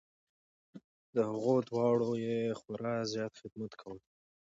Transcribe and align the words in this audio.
د 1.15 1.17
هغو 1.31 1.55
دواړو 1.69 2.09
یې 2.25 2.39
خورا 2.59 2.95
زیات 3.13 3.33
خدمت 3.41 3.71
کول. 3.81 3.99